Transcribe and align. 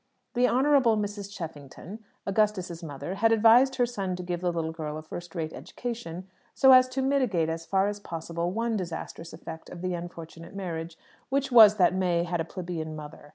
The 0.33 0.47
Honourable 0.47 0.97
Mrs. 0.97 1.31
Cheffington, 1.31 1.99
Augustus's 2.25 2.81
mother, 2.81 3.13
had 3.13 3.31
advised 3.31 3.75
her 3.75 3.85
son 3.85 4.15
to 4.15 4.23
give 4.23 4.41
the 4.41 4.51
little 4.51 4.71
girl 4.71 4.97
a 4.97 5.03
first 5.03 5.35
rate 5.35 5.53
education, 5.53 6.27
so 6.55 6.71
as 6.71 6.87
to 6.89 7.03
mitigate 7.03 7.49
as 7.49 7.67
far 7.67 7.85
as 7.87 7.99
possible 7.99 8.49
one 8.49 8.75
disastrous 8.75 9.31
effect 9.31 9.69
of 9.69 9.83
the 9.83 9.93
unfortunate 9.93 10.55
marriage, 10.55 10.97
which 11.29 11.51
was, 11.51 11.75
that 11.75 11.93
May 11.93 12.23
had 12.23 12.41
a 12.41 12.45
plebeian 12.45 12.95
mother. 12.95 13.29